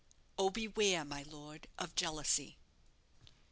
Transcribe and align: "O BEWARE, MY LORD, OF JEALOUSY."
"O 0.35 0.49
BEWARE, 0.49 1.05
MY 1.05 1.21
LORD, 1.29 1.67
OF 1.77 1.93
JEALOUSY." 1.93 2.57